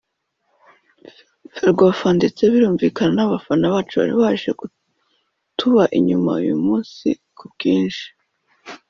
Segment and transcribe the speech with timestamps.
[1.55, 8.07] Ferwafa ndetse birumvikana n’abafana bacu bari baje kutuba inyuma uyu munsi ku bwinshi